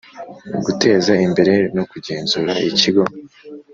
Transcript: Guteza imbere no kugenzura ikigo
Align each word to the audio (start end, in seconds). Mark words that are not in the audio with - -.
Guteza 0.65 1.13
imbere 1.25 1.53
no 1.75 1.83
kugenzura 1.91 2.51
ikigo 2.69 3.03